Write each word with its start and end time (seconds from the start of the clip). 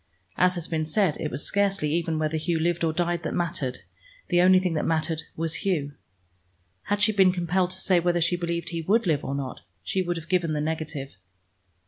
As 0.35 0.55
has 0.55 0.67
been 0.67 0.83
said, 0.83 1.17
it 1.19 1.29
was 1.29 1.45
scarcely 1.45 1.93
even 1.93 2.17
whether 2.17 2.35
Hugh 2.35 2.57
lived 2.59 2.83
or 2.83 2.91
died 2.91 3.21
that 3.21 3.35
mattered: 3.35 3.81
the 4.29 4.41
only 4.41 4.57
thing 4.59 4.73
that 4.73 4.83
mattered 4.83 5.21
was 5.35 5.57
Hugh. 5.63 5.93
Had 6.85 7.03
she 7.03 7.11
been 7.11 7.31
compelled 7.31 7.69
to 7.69 7.79
say 7.79 7.99
whether 7.99 8.19
she 8.19 8.35
believed 8.35 8.69
he 8.69 8.81
would 8.81 9.05
live 9.05 9.23
or 9.23 9.35
not, 9.35 9.59
she 9.83 10.01
would 10.01 10.17
have 10.17 10.27
given 10.27 10.53
the 10.53 10.59
negative. 10.59 11.11